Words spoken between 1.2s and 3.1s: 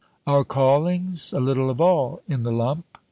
A little of all in the lump.